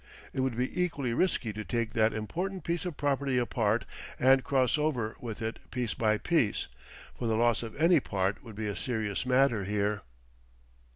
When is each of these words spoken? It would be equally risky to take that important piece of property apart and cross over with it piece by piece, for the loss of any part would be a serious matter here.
It 0.33 0.39
would 0.39 0.57
be 0.57 0.81
equally 0.83 1.13
risky 1.13 1.53
to 1.53 1.63
take 1.63 1.93
that 1.93 2.11
important 2.11 2.63
piece 2.63 2.85
of 2.85 2.97
property 2.97 3.37
apart 3.37 3.85
and 4.19 4.43
cross 4.43 4.75
over 4.75 5.15
with 5.19 5.43
it 5.43 5.59
piece 5.69 5.93
by 5.93 6.17
piece, 6.17 6.67
for 7.15 7.27
the 7.27 7.37
loss 7.37 7.61
of 7.61 7.75
any 7.79 7.99
part 7.99 8.43
would 8.43 8.55
be 8.55 8.65
a 8.65 8.75
serious 8.75 9.27
matter 9.27 9.63
here. 9.65 10.01